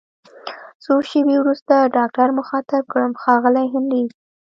[0.83, 4.03] څو شیبې وروسته ډاکټر مخاطب کړم: ښاغلی هنري!